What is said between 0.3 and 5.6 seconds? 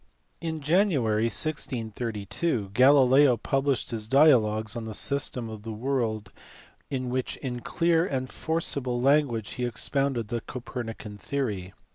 In January 1632 Galileo published his dialogues on the system